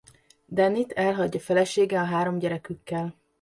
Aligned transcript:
Dannyt 0.49 0.91
elhagyja 0.91 1.39
felesége 1.39 1.99
a 1.99 2.03
három 2.05 2.37
gyerekükkel. 2.39 3.15